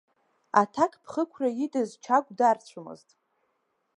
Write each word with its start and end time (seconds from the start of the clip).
Аҭакԥхықәра 0.61 1.49
идыз 1.63 1.89
Чагә 2.03 2.31
дарцәомызт. 2.37 3.09